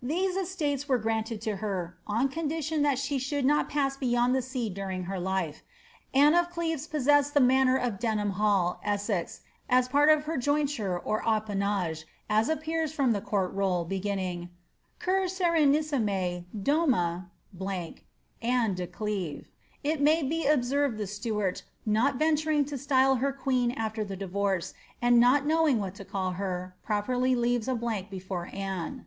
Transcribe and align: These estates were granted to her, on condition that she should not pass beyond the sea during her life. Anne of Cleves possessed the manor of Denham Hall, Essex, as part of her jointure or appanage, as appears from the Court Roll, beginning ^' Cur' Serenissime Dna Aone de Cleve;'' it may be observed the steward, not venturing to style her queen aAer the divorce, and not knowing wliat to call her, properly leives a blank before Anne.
These 0.00 0.36
estates 0.36 0.88
were 0.88 0.98
granted 0.98 1.40
to 1.40 1.56
her, 1.56 1.98
on 2.06 2.28
condition 2.28 2.82
that 2.82 2.96
she 2.96 3.18
should 3.18 3.44
not 3.44 3.68
pass 3.68 3.96
beyond 3.96 4.32
the 4.36 4.40
sea 4.40 4.70
during 4.70 5.06
her 5.10 5.18
life. 5.18 5.64
Anne 6.14 6.36
of 6.36 6.48
Cleves 6.48 6.86
possessed 6.86 7.34
the 7.34 7.40
manor 7.40 7.76
of 7.76 7.98
Denham 7.98 8.30
Hall, 8.38 8.78
Essex, 8.84 9.40
as 9.68 9.88
part 9.88 10.10
of 10.10 10.26
her 10.26 10.36
jointure 10.36 10.96
or 10.96 11.24
appanage, 11.26 12.06
as 12.30 12.48
appears 12.48 12.92
from 12.92 13.10
the 13.10 13.20
Court 13.20 13.52
Roll, 13.52 13.84
beginning 13.84 14.42
^' 14.42 14.48
Cur' 15.00 15.26
Serenissime 15.26 16.44
Dna 16.56 17.24
Aone 17.58 18.74
de 18.76 18.86
Cleve;'' 18.86 19.48
it 19.90 20.00
may 20.00 20.22
be 20.22 20.46
observed 20.46 20.98
the 20.98 21.06
steward, 21.08 21.62
not 21.84 22.14
venturing 22.14 22.64
to 22.66 22.78
style 22.78 23.16
her 23.16 23.32
queen 23.32 23.74
aAer 23.74 24.06
the 24.06 24.14
divorce, 24.16 24.72
and 25.02 25.18
not 25.18 25.46
knowing 25.46 25.78
wliat 25.78 25.94
to 25.94 26.04
call 26.04 26.34
her, 26.34 26.76
properly 26.84 27.34
leives 27.34 27.66
a 27.66 27.74
blank 27.74 28.08
before 28.08 28.48
Anne. 28.52 29.06